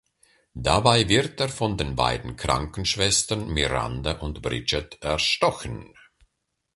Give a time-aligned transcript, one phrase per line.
[0.55, 5.93] Dabei wird er von den beiden Krankenschwestern Miranda und Bridget erstochen.